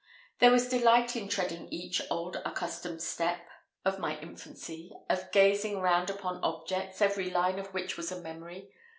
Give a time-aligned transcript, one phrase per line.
[0.39, 3.39] There was delight in treading each old accustomed step
[3.85, 8.71] of my infancy, of gazing round upon objects, every line of which was a memory.